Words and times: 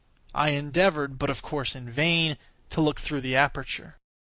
I 0.33 0.49
endeavored, 0.49 1.19
but 1.19 1.29
of 1.29 1.43
course 1.43 1.75
in 1.75 1.87
vain, 1.87 2.37
to 2.71 2.81
look 2.81 2.99
through 2.99 3.21
the 3.21 3.35
aperture. 3.35 3.97